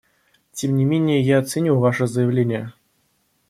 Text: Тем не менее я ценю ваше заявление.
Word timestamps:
Тем 0.51 0.77
не 0.77 0.83
менее 0.83 1.21
я 1.21 1.43
ценю 1.43 1.77
ваше 1.77 2.07
заявление. 2.07 2.73